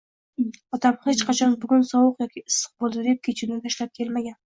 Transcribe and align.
Otam 0.77 0.95
hech 1.09 1.19
qachon 1.29 1.53
bugun 1.65 1.85
sovuq 1.89 2.23
yoki 2.23 2.43
issiq 2.53 2.73
boʻldi, 2.85 3.05
deb 3.09 3.21
kechuvni 3.29 3.59
tashlab 3.67 3.93
kelmagan 4.01 4.35